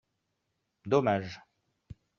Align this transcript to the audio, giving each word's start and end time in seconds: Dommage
Dommage 0.89 1.37